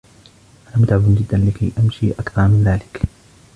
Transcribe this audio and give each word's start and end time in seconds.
انا 0.67 0.77
متعب 0.77 1.15
جدا 1.15 1.37
لكي 1.37 1.71
امشي 1.79 2.11
اكثر 2.11 2.47
من 2.47 2.63
ذلك. 2.63 3.01